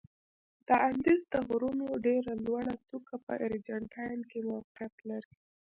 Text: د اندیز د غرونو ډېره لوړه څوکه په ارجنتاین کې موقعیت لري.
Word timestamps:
د 0.67 0.69
اندیز 0.89 1.21
د 1.33 1.35
غرونو 1.47 1.87
ډېره 2.05 2.33
لوړه 2.45 2.75
څوکه 2.87 3.15
په 3.25 3.33
ارجنتاین 3.45 4.19
کې 4.29 4.39
موقعیت 4.51 4.95
لري. 5.09 5.33